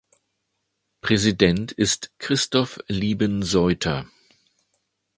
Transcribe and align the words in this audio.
Präsident 1.01 1.73
ist 1.73 2.11
Christoph 2.17 2.79
Lieben-Seutter. 2.87 4.07